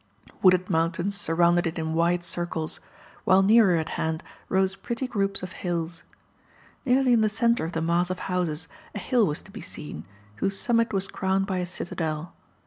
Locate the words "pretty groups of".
4.73-5.51